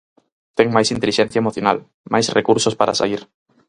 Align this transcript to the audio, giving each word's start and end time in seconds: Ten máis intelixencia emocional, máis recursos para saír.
Ten 0.57 0.67
máis 0.75 0.89
intelixencia 0.95 1.41
emocional, 1.43 1.77
máis 2.13 2.25
recursos 2.37 2.77
para 2.79 2.97
saír. 2.99 3.21